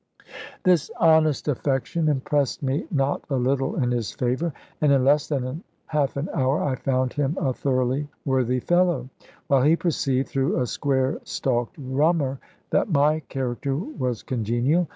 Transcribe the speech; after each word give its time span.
This 0.63 0.89
honest 0.99 1.47
affection 1.47 2.07
impressed 2.09 2.63
me 2.63 2.87
not 2.89 3.23
a 3.29 3.35
little 3.35 3.75
in 3.75 3.91
his 3.91 4.11
favour, 4.11 4.51
and 4.81 4.91
in 4.91 5.05
less 5.05 5.27
than 5.27 5.63
half 5.85 6.17
an 6.17 6.27
hour 6.33 6.63
I 6.63 6.73
found 6.73 7.13
him 7.13 7.37
a 7.39 7.53
thoroughly 7.53 8.09
worthy 8.25 8.61
fellow: 8.61 9.09
while 9.45 9.61
he 9.61 9.75
perceived, 9.75 10.27
through 10.27 10.59
a 10.59 10.65
square 10.65 11.19
stalked 11.23 11.75
rummer, 11.77 12.39
that 12.71 12.89
my 12.89 13.19
character 13.29 13.75
was 13.77 14.23
congenial. 14.23 14.87